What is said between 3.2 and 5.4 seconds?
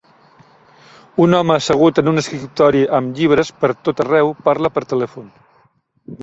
llibres per tot arreu parla per telèfon.